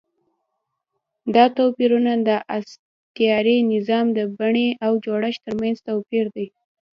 [1.35, 6.47] دا توپیرونه د استثاري نظام د بڼې او جوړښت ترمنځ توپیر دی.